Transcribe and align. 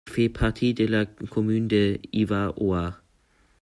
Elle 0.07 0.13
fait 0.13 0.29
partie 0.29 0.73
de 0.73 0.87
la 0.87 1.05
commune 1.05 1.67
de 1.67 1.99
Hiva 2.11 2.53
Oa. 2.57 3.03